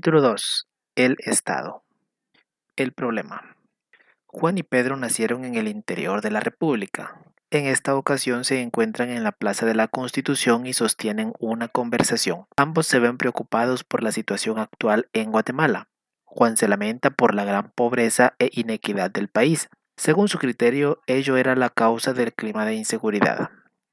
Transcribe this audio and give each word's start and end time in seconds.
Capítulo 0.00 0.22
2. 0.22 0.66
El 0.94 1.16
Estado. 1.18 1.84
El 2.74 2.92
problema. 2.92 3.58
Juan 4.24 4.56
y 4.56 4.62
Pedro 4.62 4.96
nacieron 4.96 5.44
en 5.44 5.56
el 5.56 5.68
interior 5.68 6.22
de 6.22 6.30
la 6.30 6.40
República. 6.40 7.20
En 7.50 7.66
esta 7.66 7.94
ocasión 7.94 8.46
se 8.46 8.62
encuentran 8.62 9.10
en 9.10 9.24
la 9.24 9.32
Plaza 9.32 9.66
de 9.66 9.74
la 9.74 9.88
Constitución 9.88 10.66
y 10.66 10.72
sostienen 10.72 11.34
una 11.38 11.68
conversación. 11.68 12.46
Ambos 12.56 12.86
se 12.86 12.98
ven 12.98 13.18
preocupados 13.18 13.84
por 13.84 14.02
la 14.02 14.10
situación 14.10 14.58
actual 14.58 15.10
en 15.12 15.32
Guatemala. 15.32 15.90
Juan 16.24 16.56
se 16.56 16.66
lamenta 16.66 17.10
por 17.10 17.34
la 17.34 17.44
gran 17.44 17.70
pobreza 17.70 18.32
e 18.38 18.48
inequidad 18.54 19.10
del 19.10 19.28
país. 19.28 19.68
Según 19.98 20.28
su 20.28 20.38
criterio, 20.38 21.02
ello 21.08 21.36
era 21.36 21.54
la 21.56 21.68
causa 21.68 22.14
del 22.14 22.32
clima 22.32 22.64
de 22.64 22.72
inseguridad. 22.72 23.50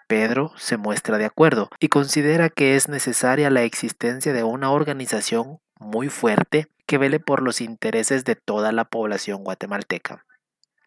Pedro 0.07 0.53
se 0.55 0.77
muestra 0.77 1.17
de 1.17 1.25
acuerdo 1.25 1.69
y 1.81 1.89
considera 1.89 2.47
que 2.47 2.77
es 2.77 2.87
necesaria 2.87 3.49
la 3.49 3.63
existencia 3.63 4.31
de 4.31 4.43
una 4.43 4.71
organización 4.71 5.59
muy 5.79 6.09
fuerte 6.09 6.67
que 6.85 6.97
vele 6.97 7.19
por 7.19 7.41
los 7.41 7.61
intereses 7.61 8.25
de 8.25 8.35
toda 8.35 8.71
la 8.71 8.85
población 8.85 9.43
guatemalteca. 9.43 10.25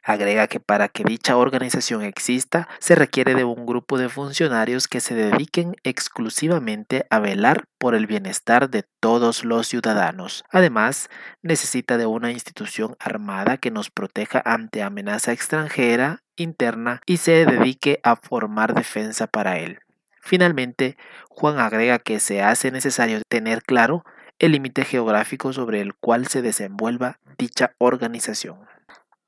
Agrega 0.03 0.47
que 0.47 0.61
para 0.61 0.89
que 0.89 1.05
dicha 1.05 1.37
organización 1.37 2.03
exista 2.03 2.69
se 2.79 2.95
requiere 2.95 3.35
de 3.35 3.45
un 3.45 3.67
grupo 3.67 3.99
de 3.99 4.09
funcionarios 4.09 4.89
que 4.89 5.01
se 5.01 5.15
dediquen 5.15 5.77
exclusivamente 5.85 7.07
a 7.11 7.19
velar 7.19 7.65
por 7.79 7.95
el 7.95 8.07
bienestar 8.07 8.71
de 8.71 8.85
todos 9.01 9.45
los 9.45 9.69
ciudadanos. 9.69 10.43
Además, 10.51 11.11
necesita 11.43 11.99
de 11.99 12.07
una 12.07 12.31
institución 12.31 12.97
armada 12.99 13.59
que 13.59 13.71
nos 13.71 13.91
proteja 13.91 14.41
ante 14.45 14.83
amenaza 14.83 15.33
extranjera, 15.33 16.23
interna 16.37 17.03
y 17.05 17.19
se 17.19 17.45
dedique 17.45 18.01
a 18.03 18.17
formar 18.17 18.75
defensa 18.75 19.27
para 19.27 19.59
él. 19.59 19.81
Finalmente, 20.23 20.97
Juan 21.29 21.59
agrega 21.59 21.99
que 21.99 22.21
se 22.21 22.43
hace 22.43 22.71
necesario 22.71 23.21
tener 23.29 23.63
claro 23.63 24.05
el 24.41 24.53
límite 24.53 24.85
geográfico 24.85 25.53
sobre 25.53 25.83
el 25.83 25.95
cual 25.95 26.27
se 26.27 26.41
desenvuelva 26.41 27.21
dicha 27.39 27.75
organización. 27.79 28.59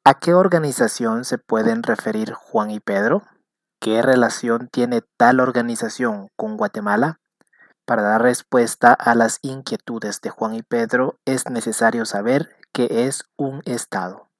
¿A 0.05 0.19
qué 0.19 0.35
organización 0.35 1.25
se 1.25 1.39
pueden 1.39 1.83
referir 1.83 2.33
Juan 2.33 2.71
y 2.71 2.81
Pedro? 2.81 3.23
¿Qué 3.79 4.01
relación 4.01 4.69
tiene 4.73 5.03
tal 5.19 5.39
organización 5.41 6.29
con 6.35 6.57
Guatemala? 6.57 7.21
Para 7.85 8.03
dar 8.03 8.23
respuesta 8.23 8.95
a 8.95 9.15
las 9.15 9.39
inquietudes 9.43 10.23
de 10.23 10.31
Juan 10.31 10.55
y 10.55 10.63
Pedro 10.63 11.19
es 11.27 11.49
necesario 11.51 12.07
saber 12.07 12.57
qué 12.73 13.07
es 13.07 13.25
un 13.37 13.61
Estado. 13.67 14.31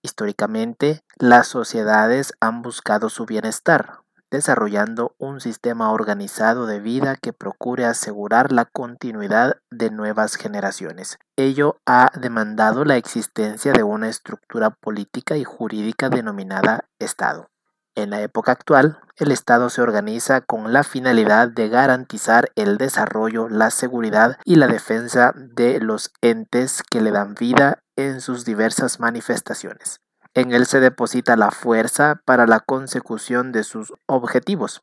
Históricamente, 0.00 1.02
las 1.16 1.48
sociedades 1.48 2.34
han 2.40 2.62
buscado 2.62 3.10
su 3.10 3.26
bienestar, 3.26 4.00
desarrollando 4.30 5.14
un 5.18 5.40
sistema 5.40 5.92
organizado 5.92 6.66
de 6.66 6.80
vida 6.80 7.16
que 7.16 7.32
procure 7.32 7.84
asegurar 7.84 8.52
la 8.52 8.64
continuidad 8.64 9.56
de 9.70 9.90
nuevas 9.90 10.36
generaciones. 10.36 11.18
Ello 11.36 11.80
ha 11.86 12.10
demandado 12.18 12.84
la 12.84 12.96
existencia 12.96 13.72
de 13.72 13.82
una 13.82 14.08
estructura 14.08 14.70
política 14.70 15.36
y 15.36 15.44
jurídica 15.44 16.08
denominada 16.08 16.84
Estado. 16.98 17.50
En 17.96 18.10
la 18.10 18.20
época 18.20 18.52
actual, 18.52 19.00
el 19.16 19.32
Estado 19.32 19.68
se 19.68 19.82
organiza 19.82 20.40
con 20.40 20.72
la 20.72 20.84
finalidad 20.84 21.48
de 21.48 21.68
garantizar 21.68 22.50
el 22.54 22.78
desarrollo, 22.78 23.48
la 23.48 23.70
seguridad 23.70 24.38
y 24.44 24.54
la 24.56 24.68
defensa 24.68 25.34
de 25.34 25.80
los 25.80 26.12
entes 26.22 26.82
que 26.88 27.00
le 27.00 27.10
dan 27.10 27.34
vida 27.34 27.82
en 27.96 28.20
sus 28.20 28.44
diversas 28.44 29.00
manifestaciones. 29.00 30.00
En 30.34 30.52
él 30.52 30.66
se 30.66 30.80
deposita 30.80 31.36
la 31.36 31.50
fuerza 31.50 32.20
para 32.24 32.46
la 32.46 32.60
consecución 32.60 33.50
de 33.50 33.64
sus 33.64 33.92
objetivos, 34.06 34.82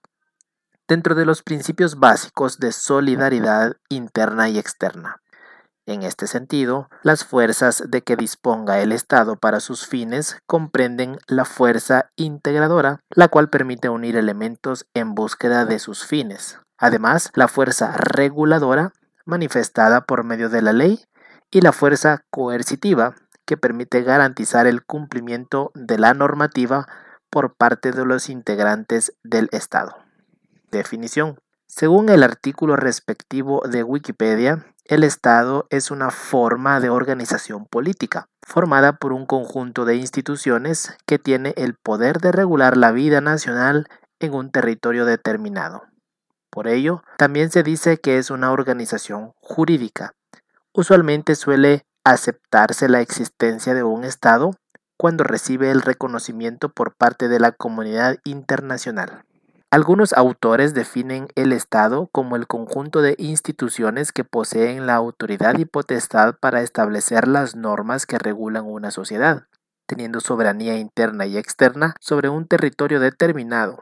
dentro 0.88 1.16
de 1.16 1.25
los 1.25 1.41
principios 1.41 2.00
básicos 2.00 2.59
de 2.59 2.72
solidaridad 2.72 3.78
interna 3.90 4.50
y 4.50 4.59
externa. 4.59 5.22
En 5.85 6.03
este 6.03 6.28
sentido, 6.28 6.90
las 7.02 7.24
fuerzas 7.24 7.81
de 7.88 8.02
que 8.02 8.18
disponga 8.18 8.81
el 8.81 8.91
Estado 8.91 9.38
para 9.38 9.62
sus 9.62 9.88
fines 9.88 10.38
comprenden 10.46 11.18
la 11.28 11.46
fuerza 11.46 12.12
integradora, 12.18 13.00
la 13.09 13.29
cual 13.29 13.50
permite 13.50 13.88
unir 13.88 14.18
elementos 14.18 14.85
en 14.94 15.16
búsqueda 15.16 15.64
de 15.64 15.79
sus 15.79 16.06
fines. 16.06 16.59
Además, 16.78 17.31
la 17.35 17.47
fuerza 17.47 17.94
reguladora, 17.94 18.91
manifestada 19.24 20.02
por 20.02 20.25
medio 20.25 20.50
de 20.50 20.62
la 20.62 20.74
ley, 20.74 21.06
y 21.52 21.62
la 21.62 21.72
fuerza 21.72 22.25
coercitiva, 22.29 23.16
que 23.47 23.58
permite 23.58 24.03
garantizar 24.03 24.68
el 24.68 24.85
cumplimiento 24.85 25.72
de 25.74 25.97
la 25.97 26.13
normativa 26.13 26.88
por 27.31 27.56
parte 27.56 27.91
de 27.91 28.06
los 28.06 28.30
integrantes 28.30 29.18
del 29.24 29.50
Estado. 29.52 29.96
Definición. 30.69 31.40
Según 31.66 32.09
el 32.09 32.24
artículo 32.24 32.75
respectivo 32.75 33.63
de 33.68 33.84
Wikipedia, 33.84 34.66
el 34.85 35.03
Estado 35.03 35.66
es 35.69 35.91
una 35.91 36.12
forma 36.12 36.80
de 36.80 36.90
organización 36.90 37.66
política, 37.66 38.30
formada 38.46 38.94
por 38.97 39.13
un 39.13 39.25
conjunto 39.25 39.85
de 39.85 39.96
instituciones 39.96 40.96
que 41.06 41.18
tiene 41.18 41.53
el 41.58 41.75
poder 41.75 42.19
de 42.19 42.31
regular 42.31 42.78
la 42.78 42.91
vida 42.91 43.22
nacional 43.22 43.88
en 44.19 44.34
un 44.34 44.52
territorio 44.52 45.06
determinado. 45.06 45.84
Por 46.50 46.68
ello, 46.68 47.03
también 47.18 47.50
se 47.50 47.64
dice 47.64 47.97
que 47.97 48.18
es 48.18 48.29
una 48.29 48.52
organización 48.52 49.31
jurídica. 49.40 50.16
Usualmente 50.74 51.35
suele 51.35 51.87
aceptarse 52.12 52.88
la 52.88 53.01
existencia 53.01 53.73
de 53.73 53.84
un 53.84 54.03
Estado 54.03 54.51
cuando 54.97 55.23
recibe 55.23 55.72
el 55.72 55.81
reconocimiento 55.81 56.69
por 56.69 56.95
parte 56.95 57.28
de 57.28 57.40
la 57.40 57.51
comunidad 57.51 58.18
internacional. 58.23 59.23
Algunos 59.69 60.13
autores 60.13 60.73
definen 60.73 61.28
el 61.35 61.51
Estado 61.51 62.07
como 62.12 62.38
el 62.38 62.47
conjunto 62.47 63.01
de 63.01 63.16
instituciones 63.17 64.13
que 64.13 64.23
poseen 64.23 64.88
la 64.88 64.96
autoridad 64.96 65.57
y 65.57 65.66
potestad 65.66 66.35
para 66.40 66.62
establecer 66.62 67.28
las 67.28 67.56
normas 67.56 68.06
que 68.06 68.17
regulan 68.17 68.66
una 68.66 68.91
sociedad, 68.91 69.47
teniendo 69.85 70.22
soberanía 70.22 70.78
interna 70.78 71.25
y 71.25 71.38
externa 71.38 71.94
sobre 72.00 72.29
un 72.29 72.47
territorio 72.47 73.01
determinado, 73.01 73.79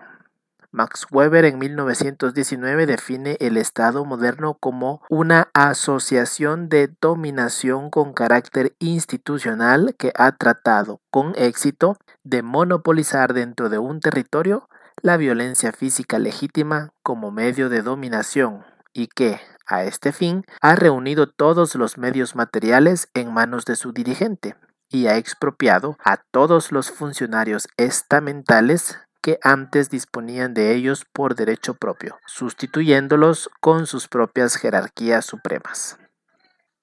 Max 0.76 1.08
Weber 1.10 1.46
en 1.46 1.58
1919 1.58 2.86
define 2.86 3.38
el 3.40 3.56
Estado 3.56 4.04
moderno 4.04 4.56
como 4.60 5.02
una 5.10 5.48
asociación 5.54 6.68
de 6.68 6.90
dominación 7.00 7.90
con 7.90 8.14
carácter 8.14 8.76
institucional 8.80 9.96
que 9.98 10.12
ha 10.18 10.34
tratado 10.34 11.00
con 11.10 11.34
éxito 11.38 11.98
de 12.26 12.44
monopolizar 12.44 13.34
dentro 13.34 13.70
de 13.70 13.78
un 13.78 14.02
territorio 14.02 14.68
la 15.02 15.16
violencia 15.16 15.72
física 15.72 16.20
legítima 16.20 16.92
como 17.02 17.32
medio 17.32 17.70
de 17.70 17.82
dominación 17.82 18.66
y 18.92 19.08
que, 19.08 19.40
a 19.66 19.84
este 19.84 20.12
fin, 20.12 20.44
ha 20.60 20.76
reunido 20.76 21.28
todos 21.28 21.76
los 21.76 21.98
medios 21.98 22.36
materiales 22.36 23.10
en 23.14 23.34
manos 23.34 23.64
de 23.64 23.78
su 23.78 23.94
dirigente 23.94 24.56
y 24.90 25.08
ha 25.08 25.18
expropiado 25.18 25.98
a 26.04 26.18
todos 26.18 26.72
los 26.72 26.92
funcionarios 26.92 27.68
estamentales 27.78 29.00
que 29.26 29.40
antes 29.42 29.90
disponían 29.90 30.54
de 30.54 30.76
ellos 30.76 31.04
por 31.12 31.34
derecho 31.34 31.74
propio, 31.74 32.20
sustituyéndolos 32.28 33.50
con 33.60 33.88
sus 33.88 34.08
propias 34.08 34.56
jerarquías 34.56 35.26
supremas. 35.26 35.98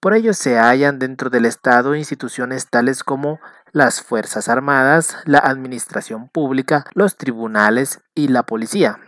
Por 0.01 0.13
ello 0.13 0.35
se 0.35 0.59
hallan 0.59 0.99
dentro 0.99 1.31
del 1.31 1.45
Estado 1.45 1.95
instituciones 1.95 2.69
tales 2.69 3.05
como 3.05 3.39
las 3.71 4.03
Fuerzas 4.03 4.49
Armadas, 4.49 5.19
la 5.25 5.39
Administración 5.39 6.29
Pública, 6.31 6.85
los 6.95 7.17
tribunales 7.17 8.01
y 8.17 8.27
la 8.27 8.43
policía, 8.43 8.99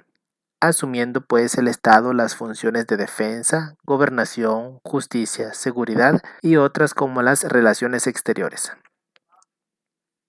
asumiendo 0.61 1.21
pues 1.21 1.59
el 1.59 1.67
Estado 1.67 2.13
las 2.13 2.37
funciones 2.37 2.87
de 2.87 2.97
defensa, 2.97 3.75
gobernación, 3.83 4.79
justicia, 4.85 5.55
seguridad 5.55 6.23
y 6.41 6.55
otras 6.55 6.95
como 6.95 7.21
las 7.21 7.43
relaciones 7.43 8.07
exteriores. 8.07 8.71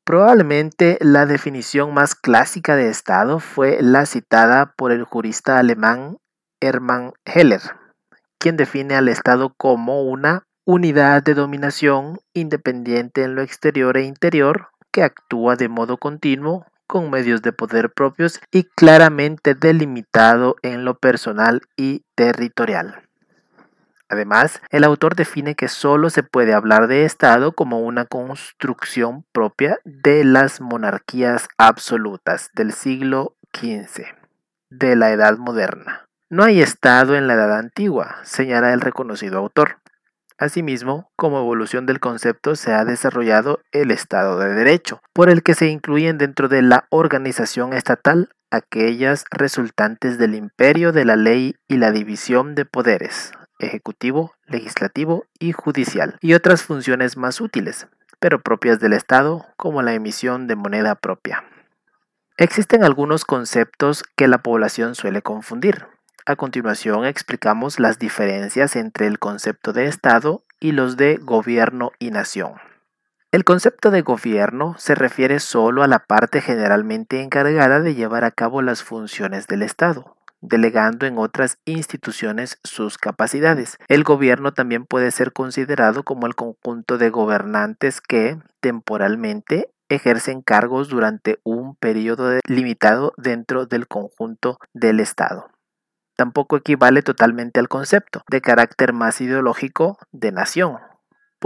Probablemente 0.05 0.99
la 1.01 1.25
definición 1.25 1.91
más 1.95 2.13
clásica 2.13 2.75
de 2.75 2.89
Estado 2.89 3.39
fue 3.39 3.79
la 3.81 4.05
citada 4.05 4.75
por 4.77 4.91
el 4.91 5.03
jurista 5.03 5.57
alemán 5.57 6.17
Hermann 6.61 7.13
Heller, 7.25 7.61
quien 8.37 8.55
define 8.55 8.93
al 8.93 9.07
Estado 9.07 9.55
como 9.57 10.03
una 10.03 10.43
unidad 10.63 11.23
de 11.23 11.33
dominación 11.33 12.19
independiente 12.35 13.23
en 13.23 13.33
lo 13.33 13.41
exterior 13.41 13.97
e 13.97 14.03
interior 14.03 14.67
que 14.91 15.01
actúa 15.01 15.55
de 15.55 15.69
modo 15.69 15.97
continuo 15.97 16.67
con 16.85 17.09
medios 17.09 17.41
de 17.41 17.51
poder 17.51 17.91
propios 17.91 18.39
y 18.51 18.63
claramente 18.63 19.55
delimitado 19.55 20.55
en 20.61 20.85
lo 20.85 20.99
personal 20.99 21.61
y 21.77 22.03
territorial. 22.13 23.01
Además, 24.09 24.61
el 24.69 24.83
autor 24.83 25.15
define 25.15 25.55
que 25.55 25.67
solo 25.67 26.09
se 26.09 26.21
puede 26.21 26.53
hablar 26.53 26.87
de 26.87 27.05
Estado 27.05 27.53
como 27.53 27.79
una 27.79 28.05
construcción 28.05 29.25
propia 29.31 29.79
de 29.83 30.23
las 30.23 30.61
monarquías 30.61 31.47
absolutas 31.57 32.51
del 32.53 32.71
siglo 32.71 33.35
XV, 33.53 34.05
de 34.69 34.95
la 34.95 35.11
Edad 35.11 35.37
Moderna. 35.37 36.07
No 36.29 36.43
hay 36.43 36.61
Estado 36.61 37.15
en 37.15 37.27
la 37.27 37.33
Edad 37.33 37.57
Antigua, 37.57 38.17
señala 38.23 38.73
el 38.73 38.81
reconocido 38.81 39.39
autor. 39.39 39.77
Asimismo, 40.37 41.09
como 41.15 41.39
evolución 41.39 41.85
del 41.85 41.99
concepto 41.99 42.55
se 42.55 42.73
ha 42.73 42.83
desarrollado 42.83 43.61
el 43.71 43.89
Estado 43.89 44.37
de 44.37 44.53
Derecho, 44.53 45.01
por 45.13 45.29
el 45.29 45.43
que 45.43 45.53
se 45.55 45.67
incluyen 45.67 46.17
dentro 46.17 46.47
de 46.47 46.61
la 46.61 46.87
organización 46.89 47.73
estatal 47.73 48.29
aquellas 48.51 49.25
resultantes 49.31 50.17
del 50.17 50.35
imperio 50.35 50.91
de 50.91 51.05
la 51.05 51.15
ley 51.15 51.55
y 51.67 51.77
la 51.77 51.91
división 51.91 52.53
de 52.53 52.65
poderes, 52.65 53.31
ejecutivo, 53.59 54.33
legislativo 54.47 55.25
y 55.39 55.51
judicial, 55.51 56.17
y 56.21 56.33
otras 56.33 56.63
funciones 56.63 57.17
más 57.17 57.41
útiles, 57.41 57.87
pero 58.19 58.41
propias 58.41 58.79
del 58.79 58.93
Estado, 58.93 59.45
como 59.57 59.81
la 59.81 59.93
emisión 59.93 60.47
de 60.47 60.55
moneda 60.55 60.95
propia. 60.95 61.43
Existen 62.37 62.83
algunos 62.83 63.23
conceptos 63.23 64.03
que 64.15 64.27
la 64.27 64.39
población 64.39 64.95
suele 64.95 65.21
confundir. 65.21 65.85
A 66.25 66.35
continuación 66.35 67.05
explicamos 67.05 67.79
las 67.79 67.99
diferencias 67.99 68.75
entre 68.75 69.07
el 69.07 69.19
concepto 69.19 69.73
de 69.73 69.85
Estado 69.85 70.43
y 70.59 70.71
los 70.71 70.97
de 70.97 71.17
gobierno 71.17 71.91
y 71.99 72.11
nación. 72.11 72.55
El 73.31 73.43
concepto 73.43 73.91
de 73.91 74.01
gobierno 74.01 74.75
se 74.77 74.95
refiere 74.95 75.39
solo 75.39 75.83
a 75.83 75.87
la 75.87 75.99
parte 75.99 76.41
generalmente 76.41 77.21
encargada 77.21 77.81
de 77.81 77.93
llevar 77.93 78.23
a 78.23 78.31
cabo 78.31 78.61
las 78.61 78.81
funciones 78.81 79.47
del 79.47 79.61
Estado, 79.61 80.14
delegando 80.47 81.05
en 81.05 81.17
otras 81.17 81.57
instituciones 81.65 82.59
sus 82.63 82.97
capacidades. 82.97 83.77
El 83.87 84.03
gobierno 84.03 84.53
también 84.53 84.85
puede 84.85 85.11
ser 85.11 85.33
considerado 85.33 86.03
como 86.03 86.27
el 86.27 86.35
conjunto 86.35 86.97
de 86.97 87.09
gobernantes 87.09 88.01
que, 88.01 88.37
temporalmente, 88.59 89.69
ejercen 89.89 90.41
cargos 90.41 90.89
durante 90.89 91.39
un 91.43 91.75
periodo 91.75 92.39
limitado 92.47 93.13
dentro 93.17 93.65
del 93.65 93.87
conjunto 93.87 94.57
del 94.73 94.99
Estado. 94.99 95.49
Tampoco 96.15 96.57
equivale 96.57 97.01
totalmente 97.01 97.59
al 97.59 97.67
concepto 97.67 98.21
de 98.29 98.41
carácter 98.41 98.93
más 98.93 99.19
ideológico 99.19 99.97
de 100.11 100.31
nación, 100.31 100.77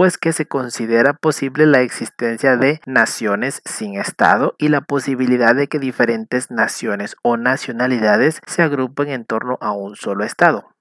pues 0.00 0.16
que 0.16 0.32
se 0.32 0.46
considera 0.46 1.12
posible 1.12 1.66
la 1.66 1.82
existencia 1.82 2.56
de 2.56 2.80
naciones 2.86 3.60
sin 3.66 3.96
Estado 3.96 4.54
y 4.56 4.68
la 4.68 4.80
posibilidad 4.80 5.54
de 5.54 5.66
que 5.66 5.78
diferentes 5.78 6.50
naciones 6.50 7.16
o 7.20 7.36
nacionalidades 7.36 8.40
se 8.46 8.62
agrupen 8.62 9.10
en 9.10 9.26
torno 9.26 9.58
a 9.60 9.72
un 9.72 9.96
solo 9.96 10.24
Estado. 10.24 10.74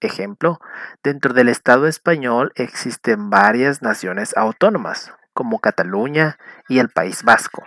Ejemplo, 0.00 0.60
dentro 1.02 1.34
del 1.34 1.50
Estado 1.50 1.86
español 1.86 2.52
existen 2.54 3.28
varias 3.28 3.82
naciones 3.82 4.34
autónomas, 4.34 5.12
como 5.34 5.58
Cataluña 5.58 6.38
y 6.66 6.78
el 6.78 6.88
País 6.88 7.22
Vasco. 7.22 7.64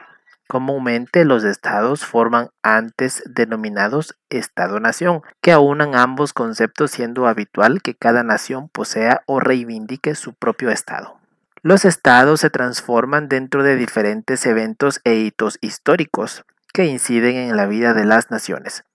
Comúnmente 0.48 1.26
los 1.26 1.44
estados 1.44 2.06
forman 2.06 2.50
antes 2.64 3.22
denominados 3.26 4.18
Estado-nación, 4.30 5.22
que 5.42 5.52
aunan 5.52 5.94
ambos 5.94 6.32
conceptos 6.32 6.92
siendo 6.92 7.28
habitual 7.28 7.82
que 7.82 7.96
cada 7.96 8.24
nación 8.24 8.70
posea 8.70 9.24
o 9.26 9.42
reivindique 9.42 10.16
su 10.16 10.34
propio 10.34 10.70
estado. 10.70 11.18
Los 11.64 11.84
estados 11.84 12.40
se 12.40 12.50
transforman 12.50 13.28
dentro 13.28 13.62
de 13.62 13.76
diferentes 13.76 14.46
eventos 14.46 15.02
e 15.04 15.16
hitos 15.16 15.58
históricos 15.60 16.46
que 16.72 16.86
inciden 16.86 17.36
en 17.36 17.58
la 17.58 17.66
vida 17.66 17.94
de 17.94 18.06
las 18.06 18.32
naciones, 18.32 18.86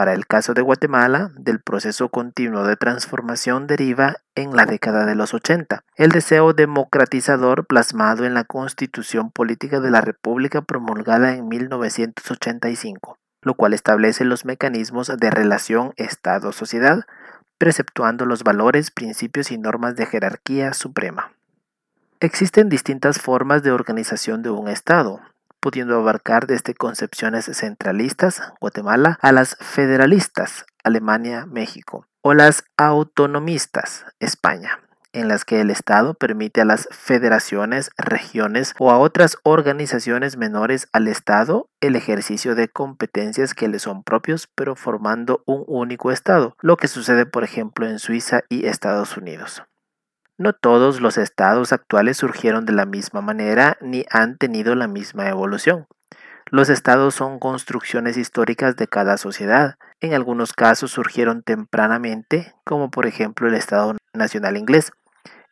para 0.00 0.14
el 0.14 0.26
caso 0.26 0.54
de 0.54 0.62
Guatemala, 0.62 1.30
del 1.36 1.60
proceso 1.60 2.08
continuo 2.08 2.64
de 2.64 2.74
transformación 2.76 3.66
deriva 3.66 4.16
en 4.34 4.56
la 4.56 4.64
década 4.64 5.04
de 5.04 5.14
los 5.14 5.34
80, 5.34 5.84
el 5.94 6.10
deseo 6.10 6.54
democratizador 6.54 7.66
plasmado 7.66 8.24
en 8.24 8.32
la 8.32 8.44
Constitución 8.44 9.30
Política 9.30 9.78
de 9.78 9.90
la 9.90 10.00
República 10.00 10.62
promulgada 10.62 11.34
en 11.34 11.48
1985, 11.48 13.18
lo 13.42 13.52
cual 13.52 13.74
establece 13.74 14.24
los 14.24 14.46
mecanismos 14.46 15.12
de 15.14 15.30
relación 15.30 15.92
Estado-sociedad, 15.98 17.04
preceptuando 17.58 18.24
los 18.24 18.42
valores, 18.42 18.90
principios 18.90 19.50
y 19.50 19.58
normas 19.58 19.96
de 19.96 20.06
jerarquía 20.06 20.72
suprema. 20.72 21.34
Existen 22.20 22.70
distintas 22.70 23.18
formas 23.18 23.62
de 23.62 23.72
organización 23.72 24.42
de 24.42 24.48
un 24.48 24.68
Estado, 24.68 25.20
pudiendo 25.60 25.96
abarcar 25.96 26.46
desde 26.46 26.74
concepciones 26.74 27.44
centralistas, 27.52 28.42
Guatemala, 28.60 29.18
a 29.20 29.32
las 29.32 29.56
federalistas, 29.56 30.66
Alemania, 30.82 31.46
México, 31.46 32.06
o 32.22 32.34
las 32.34 32.64
autonomistas, 32.76 34.04
España, 34.18 34.80
en 35.12 35.28
las 35.28 35.44
que 35.44 35.60
el 35.60 35.70
Estado 35.70 36.14
permite 36.14 36.60
a 36.60 36.64
las 36.64 36.88
federaciones, 36.90 37.90
regiones 37.96 38.74
o 38.78 38.90
a 38.90 38.98
otras 38.98 39.36
organizaciones 39.42 40.36
menores 40.36 40.88
al 40.92 41.08
Estado 41.08 41.68
el 41.80 41.96
ejercicio 41.96 42.54
de 42.54 42.68
competencias 42.68 43.54
que 43.54 43.68
le 43.68 43.78
son 43.78 44.02
propios, 44.02 44.48
pero 44.54 44.76
formando 44.76 45.42
un 45.46 45.64
único 45.66 46.12
Estado, 46.12 46.54
lo 46.60 46.76
que 46.76 46.88
sucede 46.88 47.26
por 47.26 47.44
ejemplo 47.44 47.88
en 47.88 47.98
Suiza 47.98 48.42
y 48.48 48.66
Estados 48.66 49.16
Unidos. 49.16 49.62
No 50.40 50.54
todos 50.54 51.02
los 51.02 51.18
estados 51.18 51.70
actuales 51.70 52.16
surgieron 52.16 52.64
de 52.64 52.72
la 52.72 52.86
misma 52.86 53.20
manera 53.20 53.76
ni 53.82 54.06
han 54.10 54.38
tenido 54.38 54.74
la 54.74 54.88
misma 54.88 55.28
evolución. 55.28 55.86
Los 56.46 56.70
estados 56.70 57.14
son 57.14 57.38
construcciones 57.38 58.16
históricas 58.16 58.74
de 58.76 58.88
cada 58.88 59.18
sociedad. 59.18 59.74
En 60.00 60.14
algunos 60.14 60.54
casos 60.54 60.92
surgieron 60.92 61.42
tempranamente, 61.42 62.54
como 62.64 62.90
por 62.90 63.04
ejemplo 63.04 63.48
el 63.48 63.54
Estado 63.54 63.98
Nacional 64.14 64.56
inglés. 64.56 64.92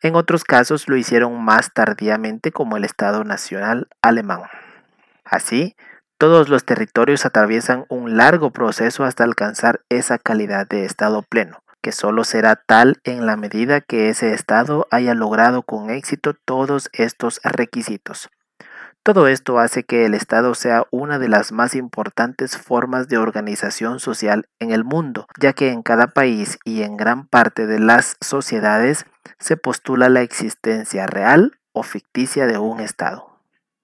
En 0.01 0.15
otros 0.15 0.43
casos 0.43 0.89
lo 0.89 0.97
hicieron 0.97 1.39
más 1.39 1.71
tardíamente, 1.71 2.51
como 2.51 2.75
el 2.75 2.83
Estado 2.83 3.23
Nacional 3.23 3.89
alemán. 4.01 4.41
Así, 5.23 5.75
todos 6.17 6.49
los 6.49 6.65
territorios 6.65 7.27
atraviesan 7.27 7.85
un 7.89 8.17
largo 8.17 8.49
proceso 8.49 9.03
hasta 9.03 9.23
alcanzar 9.23 9.81
esa 9.89 10.17
calidad 10.17 10.67
de 10.67 10.85
Estado 10.85 11.21
pleno 11.21 11.61
que 11.81 11.91
solo 11.91 12.23
será 12.23 12.55
tal 12.55 12.99
en 13.03 13.25
la 13.25 13.37
medida 13.37 13.81
que 13.81 14.09
ese 14.09 14.33
Estado 14.33 14.87
haya 14.91 15.13
logrado 15.13 15.63
con 15.63 15.89
éxito 15.89 16.33
todos 16.33 16.89
estos 16.93 17.39
requisitos. 17.43 18.29
Todo 19.03 19.27
esto 19.27 19.59
hace 19.59 19.83
que 19.83 20.05
el 20.05 20.13
Estado 20.13 20.53
sea 20.53 20.85
una 20.91 21.19
de 21.19 21.29
las 21.29 21.51
más 21.51 21.73
importantes 21.73 22.57
formas 22.57 23.07
de 23.07 23.17
organización 23.17 23.99
social 23.99 24.47
en 24.59 24.71
el 24.71 24.83
mundo, 24.83 25.25
ya 25.39 25.53
que 25.53 25.71
en 25.71 25.81
cada 25.81 26.07
país 26.07 26.59
y 26.65 26.83
en 26.83 26.97
gran 26.97 27.25
parte 27.25 27.65
de 27.65 27.79
las 27.79 28.17
sociedades 28.21 29.05
se 29.39 29.57
postula 29.57 30.09
la 30.09 30.21
existencia 30.21 31.07
real 31.07 31.59
o 31.71 31.83
ficticia 31.83 32.45
de 32.45 32.57
un 32.57 32.81
Estado. 32.81 33.29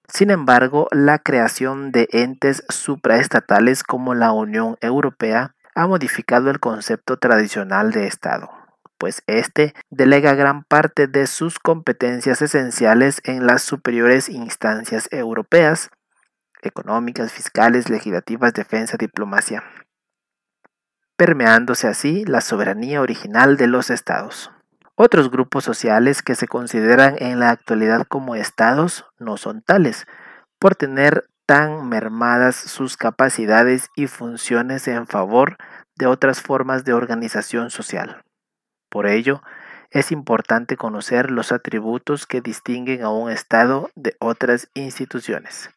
Sin 0.08 0.30
embargo, 0.30 0.86
la 0.92 1.18
creación 1.18 1.90
de 1.90 2.08
entes 2.12 2.62
supraestatales 2.68 3.82
como 3.82 4.14
la 4.14 4.32
Unión 4.32 4.76
Europea 4.80 5.55
ha 5.76 5.86
modificado 5.86 6.50
el 6.50 6.58
concepto 6.58 7.18
tradicional 7.18 7.92
de 7.92 8.06
Estado, 8.06 8.50
pues 8.98 9.22
éste 9.26 9.74
delega 9.90 10.34
gran 10.34 10.64
parte 10.64 11.06
de 11.06 11.26
sus 11.26 11.58
competencias 11.58 12.40
esenciales 12.40 13.20
en 13.24 13.46
las 13.46 13.62
superiores 13.62 14.30
instancias 14.30 15.06
europeas, 15.12 15.90
económicas, 16.62 17.30
fiscales, 17.30 17.90
legislativas, 17.90 18.54
defensa, 18.54 18.96
diplomacia, 18.96 19.64
permeándose 21.18 21.88
así 21.88 22.24
la 22.24 22.40
soberanía 22.40 23.02
original 23.02 23.58
de 23.58 23.66
los 23.66 23.90
estados. 23.90 24.50
Otros 24.94 25.30
grupos 25.30 25.62
sociales 25.62 26.22
que 26.22 26.34
se 26.34 26.48
consideran 26.48 27.16
en 27.18 27.38
la 27.38 27.50
actualidad 27.50 28.06
como 28.08 28.34
estados 28.34 29.04
no 29.18 29.36
son 29.36 29.60
tales, 29.60 30.06
por 30.58 30.74
tener 30.74 31.28
tan 31.46 31.88
mermadas 31.88 32.56
sus 32.56 32.96
capacidades 32.96 33.90
y 33.94 34.08
funciones 34.08 34.88
en 34.88 35.06
favor 35.06 35.56
de 35.96 36.06
otras 36.06 36.42
formas 36.42 36.84
de 36.84 36.92
organización 36.92 37.70
social. 37.70 38.22
Por 38.90 39.06
ello, 39.06 39.42
es 39.90 40.10
importante 40.10 40.76
conocer 40.76 41.30
los 41.30 41.52
atributos 41.52 42.26
que 42.26 42.40
distinguen 42.40 43.02
a 43.02 43.10
un 43.10 43.30
Estado 43.30 43.90
de 43.94 44.16
otras 44.18 44.68
instituciones. 44.74 45.70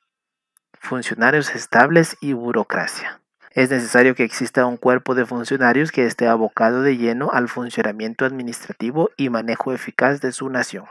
Funcionarios 0.79 1.53
estables 1.53 2.17
y 2.19 2.33
burocracia. 2.33 3.21
Es 3.51 3.69
necesario 3.69 4.15
que 4.15 4.23
exista 4.23 4.65
un 4.65 4.77
cuerpo 4.77 5.15
de 5.15 5.25
funcionarios 5.25 5.91
que 5.91 6.05
esté 6.05 6.27
abocado 6.27 6.81
de 6.81 6.97
lleno 6.97 7.31
al 7.31 7.47
funcionamiento 7.47 8.25
administrativo 8.25 9.09
y 9.17 9.29
manejo 9.29 9.73
eficaz 9.73 10.21
de 10.21 10.31
su 10.31 10.49
nación. 10.49 10.85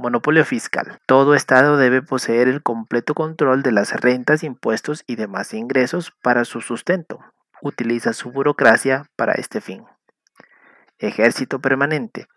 Monopolio 0.00 0.46
fiscal. 0.46 0.98
Todo 1.04 1.34
Estado 1.34 1.76
debe 1.76 2.00
poseer 2.00 2.48
el 2.48 2.62
completo 2.62 3.12
control 3.12 3.62
de 3.62 3.70
las 3.70 3.92
rentas, 3.92 4.42
impuestos 4.42 5.04
y 5.06 5.16
demás 5.16 5.52
ingresos 5.52 6.10
para 6.22 6.46
su 6.46 6.62
sustento. 6.62 7.20
Utiliza 7.60 8.14
su 8.14 8.32
burocracia 8.32 9.04
para 9.14 9.34
este 9.34 9.60
fin. 9.60 9.84
Ejército 10.98 11.58
permanente. 11.58 12.28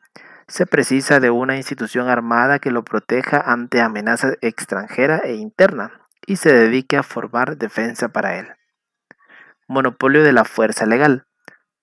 Se 0.45 0.65
precisa 0.65 1.21
de 1.21 1.29
una 1.29 1.55
institución 1.55 2.09
armada 2.09 2.59
que 2.59 2.69
lo 2.69 2.83
proteja 2.83 3.39
ante 3.39 3.79
amenaza 3.79 4.33
extranjera 4.41 5.21
e 5.23 5.35
interna 5.35 6.01
y 6.27 6.35
se 6.35 6.51
dedique 6.51 6.97
a 6.97 7.03
formar 7.03 7.55
defensa 7.55 8.09
para 8.09 8.39
él. 8.39 8.47
Monopolio 9.69 10.21
de 10.21 10.33
la 10.33 10.43
fuerza 10.43 10.85
legal. 10.85 11.27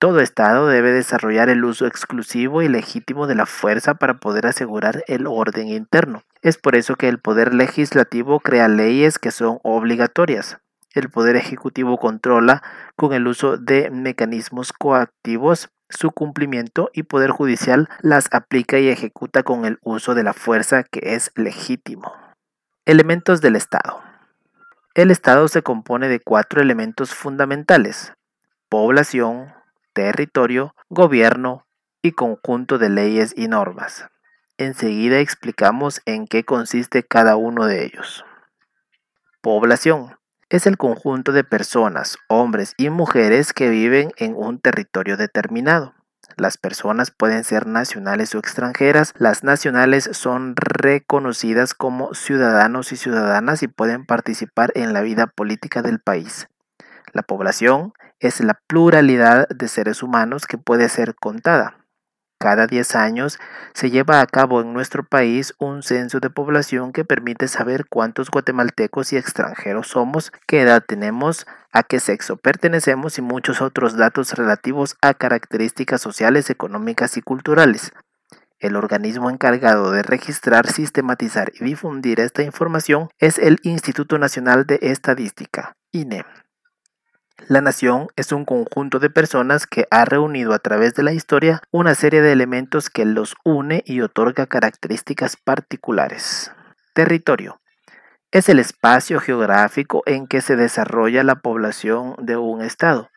Todo 0.00 0.20
Estado 0.20 0.66
debe 0.66 0.92
desarrollar 0.92 1.50
el 1.50 1.62
uso 1.62 1.86
exclusivo 1.86 2.62
y 2.62 2.68
legítimo 2.68 3.26
de 3.26 3.34
la 3.34 3.44
fuerza 3.44 3.96
para 3.96 4.14
poder 4.14 4.46
asegurar 4.46 5.04
el 5.08 5.26
orden 5.26 5.68
interno. 5.68 6.22
Es 6.40 6.56
por 6.56 6.74
eso 6.74 6.96
que 6.96 7.06
el 7.06 7.18
Poder 7.18 7.52
Legislativo 7.52 8.40
crea 8.40 8.66
leyes 8.68 9.18
que 9.18 9.30
son 9.30 9.58
obligatorias. 9.62 10.56
El 10.94 11.10
Poder 11.10 11.36
Ejecutivo 11.36 11.98
controla 11.98 12.62
con 12.96 13.12
el 13.12 13.26
uso 13.26 13.58
de 13.58 13.90
mecanismos 13.90 14.72
coactivos 14.72 15.68
su 15.90 16.12
cumplimiento 16.12 16.88
y 16.94 17.02
Poder 17.02 17.30
Judicial 17.30 17.90
las 18.00 18.32
aplica 18.32 18.78
y 18.78 18.88
ejecuta 18.88 19.42
con 19.42 19.66
el 19.66 19.78
uso 19.82 20.14
de 20.14 20.22
la 20.22 20.32
fuerza 20.32 20.82
que 20.82 21.14
es 21.14 21.30
legítimo. 21.34 22.14
Elementos 22.86 23.42
del 23.42 23.54
Estado. 23.54 24.00
El 24.94 25.10
Estado 25.10 25.46
se 25.48 25.60
compone 25.60 26.08
de 26.08 26.20
cuatro 26.20 26.62
elementos 26.62 27.14
fundamentales. 27.14 28.14
Población, 28.70 29.52
territorio, 29.92 30.74
gobierno 30.88 31.66
y 32.02 32.12
conjunto 32.12 32.78
de 32.78 32.88
leyes 32.88 33.34
y 33.36 33.48
normas. 33.48 34.06
Enseguida 34.58 35.20
explicamos 35.20 36.02
en 36.04 36.26
qué 36.26 36.44
consiste 36.44 37.02
cada 37.02 37.36
uno 37.36 37.66
de 37.66 37.84
ellos. 37.84 38.24
Población. 39.40 40.16
Es 40.50 40.66
el 40.66 40.76
conjunto 40.76 41.32
de 41.32 41.44
personas, 41.44 42.18
hombres 42.28 42.74
y 42.76 42.90
mujeres 42.90 43.52
que 43.52 43.70
viven 43.70 44.10
en 44.16 44.34
un 44.34 44.58
territorio 44.58 45.16
determinado. 45.16 45.94
Las 46.36 46.58
personas 46.58 47.10
pueden 47.10 47.44
ser 47.44 47.66
nacionales 47.66 48.34
o 48.34 48.38
extranjeras. 48.38 49.14
Las 49.16 49.44
nacionales 49.44 50.10
son 50.12 50.54
reconocidas 50.56 51.74
como 51.74 52.14
ciudadanos 52.14 52.92
y 52.92 52.96
ciudadanas 52.96 53.62
y 53.62 53.68
pueden 53.68 54.06
participar 54.06 54.72
en 54.74 54.92
la 54.92 55.02
vida 55.02 55.26
política 55.26 55.82
del 55.82 56.00
país. 56.00 56.48
La 57.12 57.22
población 57.22 57.92
es 58.20 58.40
la 58.40 58.60
pluralidad 58.68 59.48
de 59.48 59.66
seres 59.66 60.02
humanos 60.02 60.46
que 60.46 60.58
puede 60.58 60.88
ser 60.88 61.14
contada. 61.14 61.80
Cada 62.42 62.66
10 62.66 62.96
años 62.96 63.38
se 63.74 63.90
lleva 63.90 64.22
a 64.22 64.26
cabo 64.26 64.62
en 64.62 64.72
nuestro 64.72 65.04
país 65.04 65.52
un 65.58 65.82
censo 65.82 66.20
de 66.20 66.30
población 66.30 66.92
que 66.92 67.04
permite 67.04 67.48
saber 67.48 67.84
cuántos 67.86 68.30
guatemaltecos 68.30 69.12
y 69.12 69.18
extranjeros 69.18 69.88
somos, 69.88 70.32
qué 70.46 70.62
edad 70.62 70.82
tenemos, 70.86 71.46
a 71.70 71.82
qué 71.82 72.00
sexo 72.00 72.38
pertenecemos 72.38 73.18
y 73.18 73.22
muchos 73.22 73.60
otros 73.60 73.98
datos 73.98 74.32
relativos 74.32 74.96
a 75.02 75.12
características 75.12 76.00
sociales, 76.00 76.48
económicas 76.48 77.18
y 77.18 77.20
culturales. 77.20 77.92
El 78.58 78.74
organismo 78.74 79.28
encargado 79.28 79.90
de 79.90 80.02
registrar, 80.02 80.66
sistematizar 80.66 81.52
y 81.60 81.64
difundir 81.64 82.20
esta 82.20 82.42
información 82.42 83.08
es 83.18 83.38
el 83.38 83.58
Instituto 83.64 84.18
Nacional 84.18 84.64
de 84.64 84.78
Estadística, 84.80 85.74
INE. 85.92 86.24
La 87.48 87.60
nación 87.60 88.08
es 88.16 88.32
un 88.32 88.44
conjunto 88.44 88.98
de 88.98 89.10
personas 89.10 89.66
que 89.66 89.86
ha 89.90 90.04
reunido 90.04 90.52
a 90.52 90.58
través 90.58 90.94
de 90.94 91.02
la 91.02 91.12
historia 91.12 91.62
una 91.70 91.94
serie 91.94 92.22
de 92.22 92.32
elementos 92.32 92.90
que 92.90 93.04
los 93.04 93.34
une 93.44 93.82
y 93.86 94.00
otorga 94.02 94.46
características 94.46 95.36
particulares. 95.36 96.52
Territorio. 96.94 97.60
Es 98.30 98.48
el 98.48 98.60
espacio 98.60 99.18
geográfico 99.18 100.02
en 100.06 100.28
que 100.28 100.40
se 100.40 100.54
desarrolla 100.54 101.24
la 101.24 101.36
población 101.36 102.14
de 102.18 102.36
un 102.36 102.62
estado. 102.62 103.10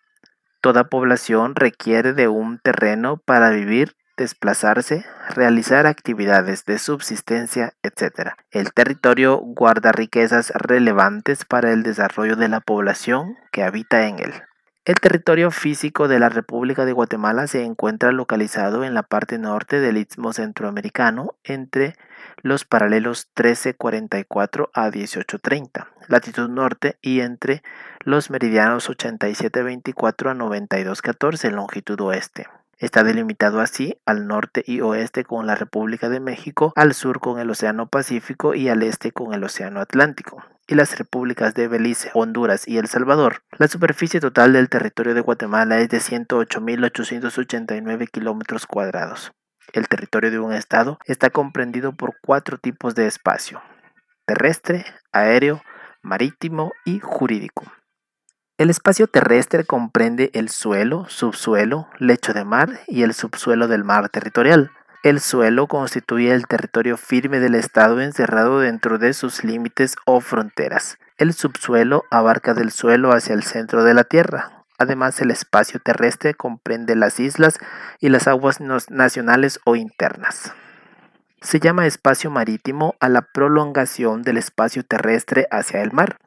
Toda 0.62 0.86
población 0.86 1.56
requiere 1.56 2.14
de 2.14 2.28
un 2.28 2.58
terreno 2.58 3.18
para 3.18 3.52
vivir 3.52 3.96
desplazarse, 4.18 5.06
realizar 5.30 5.88
actividades 5.88 6.66
de 6.66 6.80
subsistencia, 6.80 7.74
etc. 7.84 8.32
El 8.52 8.74
territorio 8.74 9.38
guarda 9.38 9.92
riquezas 9.92 10.52
relevantes 10.56 11.46
para 11.46 11.72
el 11.72 11.84
desarrollo 11.84 12.36
de 12.36 12.50
la 12.50 12.60
población 12.60 13.38
que 13.52 13.64
habita 13.64 14.08
en 14.08 14.20
él. 14.20 14.34
El 14.86 14.96
territorio 14.96 15.50
físico 15.50 16.10
de 16.10 16.20
la 16.20 16.28
República 16.28 16.84
de 16.84 16.92
Guatemala 16.92 17.48
se 17.48 17.64
encuentra 17.64 18.12
localizado 18.12 18.84
en 18.84 18.94
la 18.94 19.04
parte 19.04 19.38
norte 19.40 19.80
del 19.80 19.96
Istmo 19.96 20.34
Centroamericano 20.34 21.36
entre 21.46 21.96
los 22.42 22.66
paralelos 22.66 23.30
1344 23.38 24.72
a 24.74 24.90
1830, 24.90 25.88
latitud 26.10 26.50
norte, 26.50 26.98
y 27.02 27.22
entre 27.22 27.64
los 28.02 28.30
meridianos 28.30 28.90
8724 28.90 30.32
a 30.32 30.34
9214, 30.34 31.52
longitud 31.52 32.02
oeste. 32.02 32.48
Está 32.78 33.04
delimitado 33.04 33.62
así 33.62 33.98
al 34.06 34.28
norte 34.28 34.64
y 34.66 34.82
oeste 34.82 35.24
con 35.24 35.48
la 35.48 35.56
República 35.56 36.10
de 36.10 36.20
México, 36.20 36.74
al 36.76 36.94
sur 36.94 37.20
con 37.20 37.40
el 37.40 37.50
Océano 37.50 37.88
Pacífico 37.88 38.54
y 38.56 38.70
al 38.70 38.84
este 38.84 39.12
con 39.12 39.34
el 39.34 39.44
Océano 39.44 39.80
Atlántico, 39.80 40.44
y 40.68 40.76
las 40.76 40.98
repúblicas 40.98 41.54
de 41.54 41.68
Belice, 41.68 42.10
Honduras 42.14 42.68
y 42.68 42.78
El 42.78 42.88
Salvador. 42.88 43.44
La 43.58 43.68
superficie 43.68 44.20
total 44.20 44.54
del 44.54 44.70
territorio 44.70 45.14
de 45.14 45.22
Guatemala 45.22 45.80
es 45.80 45.90
de 45.90 46.00
108.889 46.00 48.10
kilómetros 48.10 48.66
cuadrados. 48.66 49.34
El 49.72 49.88
territorio 49.88 50.32
de 50.32 50.40
un 50.40 50.54
estado 50.54 50.98
está 51.06 51.30
comprendido 51.30 51.94
por 51.94 52.16
cuatro 52.22 52.58
tipos 52.58 52.96
de 52.96 53.08
espacio, 53.08 53.62
terrestre, 54.26 54.86
aéreo, 55.12 55.62
marítimo 56.02 56.72
y 56.86 57.00
jurídico. 57.00 57.64
El 58.60 58.70
espacio 58.70 59.08
terrestre 59.08 59.64
comprende 59.64 60.30
el 60.36 60.48
suelo, 60.48 61.08
subsuelo, 61.10 61.88
lecho 61.98 62.34
de 62.34 62.46
mar 62.46 62.82
y 62.88 63.02
el 63.02 63.16
subsuelo 63.16 63.68
del 63.68 63.84
mar 63.84 64.10
territorial. 64.10 64.70
El 65.02 65.22
suelo 65.22 65.66
constituye 65.66 66.32
el 66.32 66.46
territorio 66.46 66.96
firme 66.96 67.40
del 67.40 67.56
Estado 67.56 68.00
encerrado 68.00 68.60
dentro 68.60 69.00
de 69.00 69.14
sus 69.14 69.44
límites 69.44 69.96
o 70.06 70.22
fronteras. 70.22 71.00
El 71.18 71.34
subsuelo 71.34 72.04
abarca 72.12 72.54
del 72.54 72.70
suelo 72.70 73.12
hacia 73.12 73.34
el 73.34 73.42
centro 73.42 73.84
de 73.84 73.96
la 73.96 74.04
Tierra. 74.04 74.64
Además, 74.78 75.20
el 75.20 75.32
espacio 75.32 75.80
terrestre 75.80 76.36
comprende 76.36 76.96
las 76.96 77.20
islas 77.20 77.58
y 78.00 78.10
las 78.10 78.28
aguas 78.28 78.60
nacionales 78.62 79.62
o 79.66 79.76
internas. 79.76 80.54
Se 81.42 81.60
llama 81.60 81.88
espacio 81.88 82.30
marítimo 82.30 82.94
a 83.00 83.10
la 83.10 83.24
prolongación 83.24 84.22
del 84.22 84.38
espacio 84.38 84.84
terrestre 84.84 85.48
hacia 85.50 85.82
el 85.82 85.92
mar. 85.92 86.20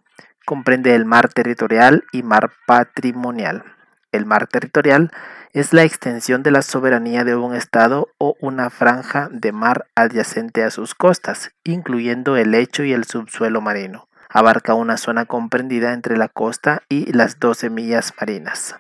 Comprende 0.47 0.95
el 0.95 1.05
mar 1.05 1.29
territorial 1.29 2.05
y 2.13 2.23
mar 2.23 2.53
patrimonial. 2.67 3.65
El 4.13 4.27
mar 4.27 4.47
territorial 4.47 5.11
es 5.53 5.73
la 5.73 5.83
extensión 5.83 6.45
de 6.45 6.53
la 6.53 6.63
soberanía 6.63 7.25
de 7.25 7.35
un 7.35 7.53
estado 7.53 8.11
o 8.19 8.37
una 8.41 8.71
franja 8.71 9.29
de 9.33 9.51
mar 9.51 9.89
adyacente 9.97 10.63
a 10.63 10.71
sus 10.71 10.95
costas, 10.95 11.51
incluyendo 11.65 12.37
el 12.37 12.53
lecho 12.53 12.85
y 12.85 12.93
el 12.93 13.07
subsuelo 13.07 13.61
marino. 13.61 14.09
Abarca 14.29 14.75
una 14.75 14.99
zona 14.99 15.25
comprendida 15.25 15.93
entre 15.93 16.17
la 16.17 16.29
costa 16.29 16.85
y 16.89 17.13
las 17.13 17.41
12 17.41 17.69
millas 17.69 18.15
marinas. 18.21 18.77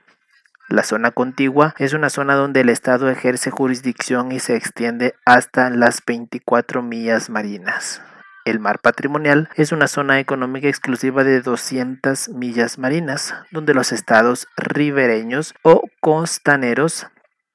La 0.68 0.84
zona 0.84 1.10
contigua 1.10 1.74
es 1.78 1.94
una 1.94 2.10
zona 2.10 2.36
donde 2.36 2.60
el 2.60 2.68
Estado 2.68 3.10
ejerce 3.10 3.50
jurisdicción 3.50 4.30
y 4.30 4.38
se 4.38 4.54
extiende 4.54 5.16
hasta 5.24 5.68
las 5.70 6.00
24 6.06 6.82
millas 6.82 7.28
marinas. 7.28 8.02
El 8.46 8.60
mar 8.60 8.78
patrimonial 8.78 9.50
es 9.56 9.72
una 9.72 9.88
zona 9.88 10.20
económica 10.20 10.68
exclusiva 10.68 11.24
de 11.24 11.40
200 11.40 12.28
millas 12.28 12.78
marinas, 12.78 13.34
donde 13.50 13.74
los 13.74 13.90
estados 13.90 14.46
ribereños 14.56 15.52
o 15.62 15.82
costaneros 15.98 17.08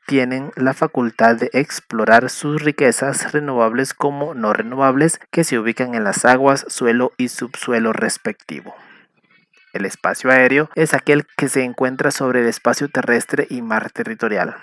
tienen 0.05 0.51
la 0.57 0.73
facultad 0.73 1.37
de 1.37 1.49
explorar 1.53 2.29
sus 2.29 2.61
riquezas 2.61 3.31
renovables 3.31 3.93
como 3.93 4.33
no 4.33 4.51
renovables 4.51 5.21
que 5.31 5.45
se 5.45 5.57
ubican 5.57 5.95
en 5.95 6.03
las 6.03 6.25
aguas, 6.25 6.65
suelo 6.67 7.13
y 7.15 7.29
subsuelo 7.29 7.93
respectivo. 7.93 8.75
El 9.71 9.85
espacio 9.85 10.29
aéreo 10.29 10.69
es 10.75 10.93
aquel 10.93 11.25
que 11.37 11.47
se 11.47 11.63
encuentra 11.63 12.11
sobre 12.11 12.41
el 12.41 12.47
espacio 12.47 12.89
terrestre 12.89 13.47
y 13.49 13.61
mar 13.61 13.91
territorial. 13.91 14.57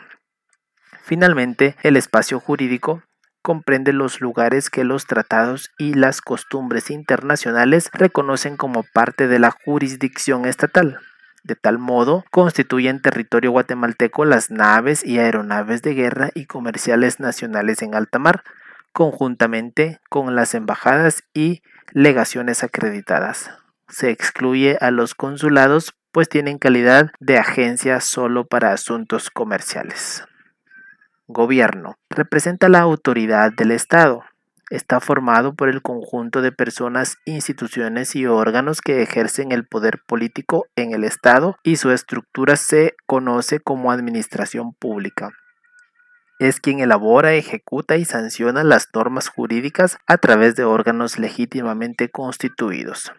Finalmente, 1.01 1.75
el 1.83 1.97
espacio 1.97 2.39
jurídico 2.39 3.03
comprende 3.49 3.95
los 3.95 4.21
lugares 4.21 4.69
que 4.69 4.85
los 4.85 5.07
tratados 5.07 5.71
y 5.79 5.95
las 5.95 6.21
costumbres 6.21 6.91
internacionales 6.91 7.89
reconocen 7.95 8.59
como 8.59 8.83
parte 8.83 9.27
de 9.27 9.39
la 9.39 9.53
jurisdicción 9.65 10.45
estatal. 10.45 10.99
De 11.45 11.55
tal 11.55 11.79
modo, 11.79 12.27
constituyen 12.31 13.01
territorio 13.01 13.51
guatemalteco 13.53 14.27
las 14.27 14.51
naves 14.51 15.03
y 15.03 15.19
aeronaves 15.19 15.81
de 15.81 15.95
guerra 15.95 16.29
y 16.35 16.45
comerciales 16.45 17.21
nacionales 17.21 17.81
en 17.81 17.95
alta 17.95 18.19
mar, 18.19 18.45
conjuntamente 18.93 19.99
con 20.11 20.37
las 20.37 20.53
embajadas 20.53 21.23
y 21.33 21.63
legaciones 21.93 22.63
acreditadas. 22.63 23.51
Se 23.89 24.11
excluye 24.11 24.77
a 24.83 24.91
los 24.91 25.15
consulados 25.15 25.95
pues 26.13 26.29
tienen 26.29 26.59
calidad 26.59 27.13
de 27.19 27.39
agencia 27.39 28.03
solo 28.03 28.47
para 28.47 28.75
asuntos 28.75 29.31
comerciales. 29.31 30.23
Gobierno. 31.31 31.99
Representa 32.09 32.71
la 32.71 32.81
autoridad 32.81 33.53
del 33.53 33.71
Estado. 33.71 34.25
Está 34.71 34.99
formado 34.99 35.55
por 35.55 35.69
el 35.69 35.83
conjunto 35.83 36.41
de 36.41 36.53
personas, 36.53 37.19
instituciones 37.27 38.17
y 38.17 38.25
órganos 38.25 38.81
que 38.81 39.03
ejercen 39.03 39.53
el 39.53 39.67
poder 39.67 40.01
político 40.07 40.65
en 40.75 40.95
el 40.95 41.05
Estado 41.05 41.59
y 41.63 41.77
su 41.77 41.91
estructura 41.91 42.57
se 42.57 42.97
conoce 43.05 43.61
como 43.61 43.93
administración 43.93 44.73
pública. 44.73 45.33
Es 46.39 46.61
quien 46.61 46.81
elabora, 46.81 47.35
ejecuta 47.35 47.99
y 47.99 48.07
sanciona 48.07 48.65
las 48.65 48.89
normas 48.95 49.29
jurídicas 49.29 49.99
a 50.07 50.17
través 50.17 50.57
de 50.57 50.65
órganos 50.65 51.19
legítimamente 51.19 52.09
constituidos. 52.09 53.13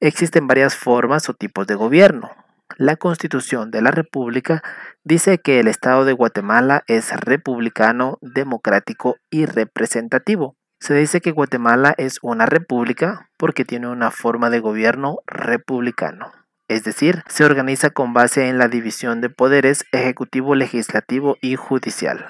Existen 0.00 0.46
varias 0.46 0.76
formas 0.76 1.30
o 1.30 1.32
tipos 1.32 1.66
de 1.66 1.74
gobierno. 1.74 2.30
La 2.78 2.96
Constitución 2.96 3.70
de 3.70 3.80
la 3.80 3.90
República 3.90 4.62
dice 5.02 5.38
que 5.38 5.60
el 5.60 5.66
Estado 5.66 6.04
de 6.04 6.12
Guatemala 6.12 6.84
es 6.86 7.10
republicano, 7.18 8.18
democrático 8.20 9.16
y 9.30 9.46
representativo. 9.46 10.56
Se 10.78 10.92
dice 10.92 11.22
que 11.22 11.30
Guatemala 11.30 11.94
es 11.96 12.18
una 12.20 12.44
república 12.44 13.30
porque 13.38 13.64
tiene 13.64 13.88
una 13.88 14.10
forma 14.10 14.50
de 14.50 14.60
gobierno 14.60 15.20
republicano. 15.26 16.32
Es 16.68 16.84
decir, 16.84 17.22
se 17.28 17.46
organiza 17.46 17.88
con 17.88 18.12
base 18.12 18.48
en 18.48 18.58
la 18.58 18.68
división 18.68 19.22
de 19.22 19.30
poderes 19.30 19.86
ejecutivo, 19.92 20.54
legislativo 20.54 21.38
y 21.40 21.56
judicial. 21.56 22.26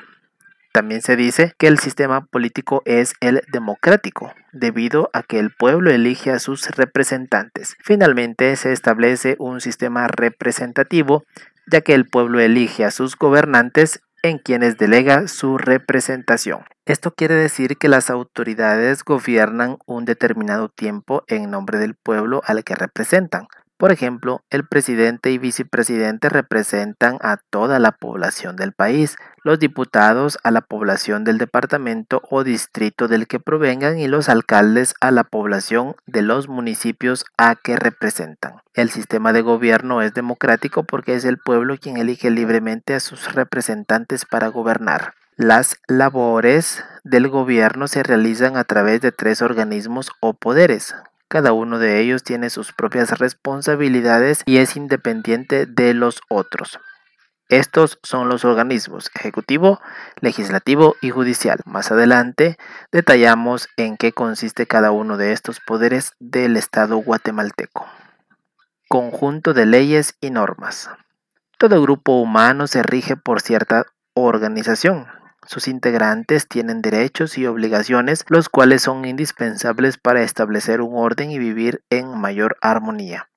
También 0.76 1.00
se 1.00 1.16
dice 1.16 1.54
que 1.56 1.68
el 1.68 1.78
sistema 1.78 2.26
político 2.26 2.82
es 2.84 3.14
el 3.20 3.40
democrático, 3.50 4.34
debido 4.52 5.08
a 5.14 5.22
que 5.22 5.38
el 5.38 5.50
pueblo 5.50 5.90
elige 5.90 6.30
a 6.32 6.38
sus 6.38 6.68
representantes. 6.68 7.78
Finalmente 7.82 8.54
se 8.56 8.72
establece 8.72 9.36
un 9.38 9.62
sistema 9.62 10.06
representativo, 10.06 11.24
ya 11.66 11.80
que 11.80 11.94
el 11.94 12.04
pueblo 12.04 12.40
elige 12.40 12.84
a 12.84 12.90
sus 12.90 13.16
gobernantes 13.16 14.02
en 14.22 14.36
quienes 14.36 14.76
delega 14.76 15.28
su 15.28 15.56
representación. 15.56 16.60
Esto 16.84 17.10
quiere 17.10 17.36
decir 17.36 17.78
que 17.78 17.88
las 17.88 18.10
autoridades 18.10 19.02
gobiernan 19.02 19.78
un 19.86 20.04
determinado 20.04 20.68
tiempo 20.68 21.24
en 21.26 21.50
nombre 21.50 21.78
del 21.78 21.94
pueblo 21.94 22.42
al 22.44 22.64
que 22.64 22.74
representan. 22.74 23.48
Por 23.78 23.92
ejemplo, 23.92 24.42
el 24.48 24.66
presidente 24.66 25.30
y 25.30 25.38
vicepresidente 25.38 26.30
representan 26.30 27.18
a 27.20 27.36
toda 27.50 27.78
la 27.78 27.92
población 27.92 28.56
del 28.56 28.72
país, 28.72 29.16
los 29.46 29.60
diputados 29.60 30.38
a 30.42 30.50
la 30.50 30.60
población 30.60 31.22
del 31.22 31.38
departamento 31.38 32.20
o 32.30 32.42
distrito 32.42 33.06
del 33.06 33.28
que 33.28 33.38
provengan 33.38 33.96
y 33.96 34.08
los 34.08 34.28
alcaldes 34.28 34.96
a 35.00 35.12
la 35.12 35.22
población 35.22 35.94
de 36.04 36.22
los 36.22 36.48
municipios 36.48 37.24
a 37.38 37.54
que 37.54 37.76
representan. 37.76 38.54
El 38.74 38.90
sistema 38.90 39.32
de 39.32 39.42
gobierno 39.42 40.02
es 40.02 40.12
democrático 40.14 40.82
porque 40.82 41.14
es 41.14 41.24
el 41.24 41.38
pueblo 41.38 41.76
quien 41.78 41.96
elige 41.96 42.28
libremente 42.28 42.94
a 42.94 42.98
sus 42.98 43.34
representantes 43.34 44.24
para 44.24 44.48
gobernar. 44.48 45.14
Las 45.36 45.76
labores 45.86 46.84
del 47.04 47.28
gobierno 47.28 47.86
se 47.86 48.02
realizan 48.02 48.56
a 48.56 48.64
través 48.64 49.00
de 49.00 49.12
tres 49.12 49.42
organismos 49.42 50.10
o 50.18 50.34
poderes, 50.34 50.96
cada 51.28 51.52
uno 51.52 51.78
de 51.78 52.00
ellos 52.00 52.24
tiene 52.24 52.50
sus 52.50 52.72
propias 52.72 53.16
responsabilidades 53.18 54.42
y 54.44 54.58
es 54.58 54.76
independiente 54.76 55.66
de 55.66 55.94
los 55.94 56.20
otros. 56.28 56.80
Estos 57.48 57.98
son 58.02 58.28
los 58.28 58.44
organismos 58.44 59.10
ejecutivo, 59.14 59.80
legislativo 60.20 60.96
y 61.00 61.10
judicial. 61.10 61.60
Más 61.64 61.92
adelante 61.92 62.56
detallamos 62.90 63.68
en 63.76 63.96
qué 63.96 64.12
consiste 64.12 64.66
cada 64.66 64.90
uno 64.90 65.16
de 65.16 65.32
estos 65.32 65.60
poderes 65.60 66.12
del 66.18 66.56
Estado 66.56 66.96
guatemalteco. 66.96 67.86
Conjunto 68.88 69.54
de 69.54 69.66
leyes 69.66 70.16
y 70.20 70.30
normas. 70.30 70.90
Todo 71.58 71.80
grupo 71.82 72.20
humano 72.20 72.66
se 72.66 72.82
rige 72.82 73.16
por 73.16 73.40
cierta 73.40 73.86
organización, 74.14 75.06
sus 75.46 75.68
integrantes 75.68 76.48
tienen 76.48 76.82
derechos 76.82 77.38
y 77.38 77.46
obligaciones, 77.46 78.24
los 78.28 78.48
cuales 78.48 78.82
son 78.82 79.04
indispensables 79.04 79.96
para 79.96 80.22
establecer 80.22 80.80
un 80.80 80.96
orden 80.96 81.30
y 81.30 81.38
vivir 81.38 81.84
en 81.88 82.18
mayor 82.18 82.56
armonía. 82.60 83.28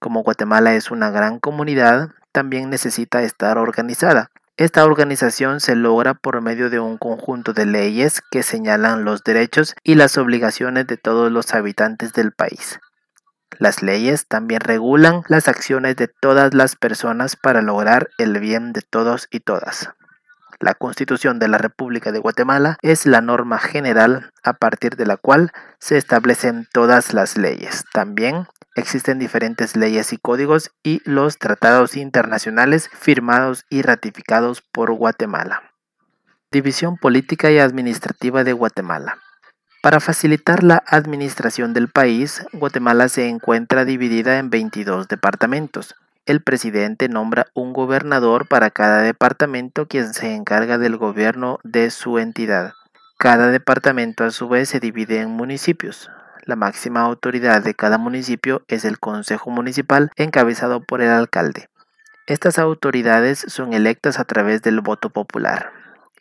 Como 0.00 0.24
Guatemala 0.24 0.74
es 0.74 0.90
una 0.90 1.10
gran 1.10 1.38
comunidad, 1.38 2.10
también 2.32 2.70
necesita 2.70 3.22
estar 3.22 3.58
organizada. 3.58 4.30
Esta 4.56 4.84
organización 4.84 5.60
se 5.60 5.76
logra 5.76 6.14
por 6.14 6.40
medio 6.40 6.68
de 6.70 6.78
un 6.78 6.98
conjunto 6.98 7.52
de 7.52 7.66
leyes 7.66 8.20
que 8.30 8.42
señalan 8.42 9.04
los 9.04 9.24
derechos 9.24 9.74
y 9.82 9.94
las 9.94 10.18
obligaciones 10.18 10.86
de 10.86 10.96
todos 10.96 11.32
los 11.32 11.54
habitantes 11.54 12.12
del 12.12 12.32
país. 12.32 12.78
Las 13.58 13.82
leyes 13.82 14.26
también 14.26 14.60
regulan 14.60 15.22
las 15.28 15.48
acciones 15.48 15.96
de 15.96 16.08
todas 16.08 16.54
las 16.54 16.76
personas 16.76 17.36
para 17.36 17.62
lograr 17.62 18.10
el 18.18 18.40
bien 18.40 18.72
de 18.72 18.82
todos 18.82 19.28
y 19.30 19.40
todas. 19.40 19.90
La 20.62 20.74
Constitución 20.74 21.40
de 21.40 21.48
la 21.48 21.58
República 21.58 22.12
de 22.12 22.20
Guatemala 22.20 22.78
es 22.82 23.04
la 23.04 23.20
norma 23.20 23.58
general 23.58 24.30
a 24.44 24.52
partir 24.52 24.94
de 24.94 25.06
la 25.06 25.16
cual 25.16 25.50
se 25.80 25.98
establecen 25.98 26.68
todas 26.72 27.12
las 27.14 27.36
leyes. 27.36 27.84
También 27.92 28.46
existen 28.76 29.18
diferentes 29.18 29.74
leyes 29.74 30.12
y 30.12 30.18
códigos 30.18 30.70
y 30.84 31.02
los 31.04 31.38
tratados 31.38 31.96
internacionales 31.96 32.88
firmados 32.92 33.64
y 33.70 33.82
ratificados 33.82 34.62
por 34.62 34.92
Guatemala. 34.92 35.64
División 36.52 36.96
Política 36.96 37.50
y 37.50 37.58
Administrativa 37.58 38.44
de 38.44 38.52
Guatemala. 38.52 39.18
Para 39.82 39.98
facilitar 39.98 40.62
la 40.62 40.84
administración 40.86 41.74
del 41.74 41.88
país, 41.88 42.46
Guatemala 42.52 43.08
se 43.08 43.28
encuentra 43.28 43.84
dividida 43.84 44.38
en 44.38 44.48
22 44.48 45.08
departamentos, 45.08 45.96
el 46.24 46.40
presidente 46.40 47.08
nombra 47.08 47.46
un 47.54 47.72
gobernador 47.72 48.46
para 48.46 48.70
cada 48.70 49.02
departamento 49.02 49.86
quien 49.86 50.14
se 50.14 50.34
encarga 50.34 50.78
del 50.78 50.96
gobierno 50.96 51.58
de 51.64 51.90
su 51.90 52.18
entidad. 52.18 52.74
Cada 53.18 53.48
departamento 53.48 54.24
a 54.24 54.30
su 54.30 54.48
vez 54.48 54.68
se 54.68 54.80
divide 54.80 55.20
en 55.20 55.30
municipios. 55.30 56.10
La 56.44 56.56
máxima 56.56 57.02
autoridad 57.02 57.62
de 57.62 57.74
cada 57.74 57.98
municipio 57.98 58.62
es 58.68 58.84
el 58.84 58.98
Consejo 58.98 59.50
Municipal 59.50 60.10
encabezado 60.16 60.80
por 60.80 61.02
el 61.02 61.10
alcalde. 61.10 61.68
Estas 62.26 62.58
autoridades 62.58 63.44
son 63.48 63.72
electas 63.72 64.18
a 64.18 64.24
través 64.24 64.62
del 64.62 64.80
voto 64.80 65.10
popular. 65.10 65.72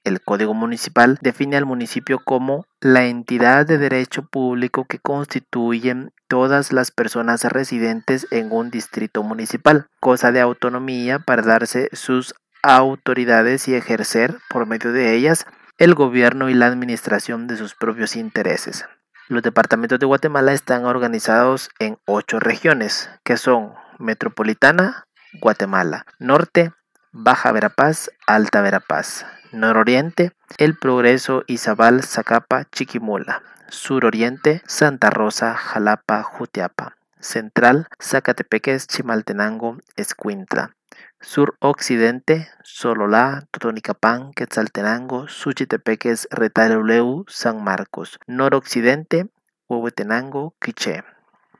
El 0.03 0.21
Código 0.21 0.55
Municipal 0.55 1.19
define 1.21 1.57
al 1.57 1.65
municipio 1.65 2.19
como 2.19 2.65
la 2.79 3.05
entidad 3.05 3.67
de 3.67 3.77
derecho 3.77 4.23
público 4.23 4.85
que 4.85 4.97
constituyen 4.97 6.11
todas 6.27 6.73
las 6.73 6.89
personas 6.89 7.43
residentes 7.43 8.25
en 8.31 8.51
un 8.51 8.71
distrito 8.71 9.21
municipal, 9.21 9.87
cosa 9.99 10.31
de 10.31 10.41
autonomía 10.41 11.19
para 11.19 11.43
darse 11.43 11.89
sus 11.93 12.33
autoridades 12.63 13.67
y 13.67 13.75
ejercer, 13.75 14.37
por 14.49 14.65
medio 14.65 14.91
de 14.91 15.13
ellas, 15.13 15.45
el 15.77 15.93
gobierno 15.93 16.49
y 16.49 16.55
la 16.55 16.67
administración 16.67 17.47
de 17.47 17.57
sus 17.57 17.75
propios 17.75 18.15
intereses. 18.15 18.85
Los 19.27 19.43
departamentos 19.43 19.99
de 19.99 20.05
Guatemala 20.05 20.53
están 20.53 20.85
organizados 20.85 21.69
en 21.79 21.97
ocho 22.05 22.39
regiones, 22.39 23.09
que 23.23 23.37
son 23.37 23.73
Metropolitana, 23.99 25.05
Guatemala, 25.39 26.05
Norte, 26.19 26.73
Baja 27.11 27.51
Verapaz, 27.51 28.09
Alta 28.25 28.61
Verapaz, 28.61 29.25
Nororiente, 29.51 30.31
El 30.57 30.77
Progreso, 30.77 31.43
Izabal, 31.45 32.03
Zacapa, 32.03 32.65
Chiquimula. 32.71 33.43
Suroriente, 33.69 34.61
Santa 34.65 35.09
Rosa, 35.09 35.55
Jalapa, 35.55 36.23
Jutiapa. 36.23 36.95
Central, 37.19 37.87
Zacatepeques, 38.01 38.87
Chimaltenango, 38.87 39.77
Escuintla. 39.97 40.75
Suroccidente, 41.19 42.49
Sololá, 42.63 43.45
Totonicapán, 43.51 44.31
Quetzaltenango, 44.33 45.27
Suchitepeques, 45.27 46.27
Retaluleu, 46.31 47.25
San 47.27 47.63
Marcos. 47.63 48.19
Noroccidente, 48.27 49.29
Huehuetenango, 49.67 50.55
Quiché. 50.59 51.03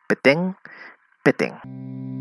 Petén, 0.08 0.56
Petén. 1.24 2.21